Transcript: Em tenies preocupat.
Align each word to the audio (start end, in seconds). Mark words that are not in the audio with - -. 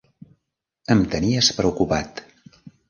Em 0.95 1.03
tenies 1.13 1.53
preocupat. 1.61 2.29